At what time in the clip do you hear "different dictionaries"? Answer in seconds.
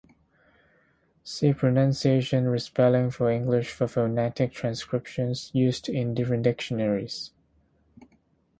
6.15-7.29